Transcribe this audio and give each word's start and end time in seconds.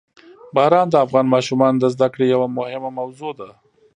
باران 0.55 0.87
د 0.89 0.95
افغان 1.05 1.25
ماشومانو 1.35 1.77
د 1.79 1.85
زده 1.95 2.07
کړې 2.13 2.25
یوه 2.75 2.89
موضوع 2.99 3.31
ده. 3.39 3.49